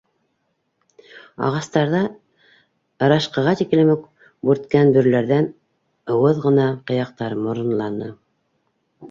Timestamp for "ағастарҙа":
1.47-1.99